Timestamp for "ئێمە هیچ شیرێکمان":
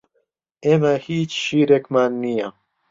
0.65-2.11